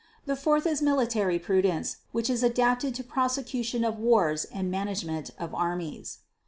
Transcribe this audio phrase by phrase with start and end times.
[0.25, 5.53] The fourth is military prudence, which is adapted to prosecution of wars and management of
[5.53, 6.21] armies.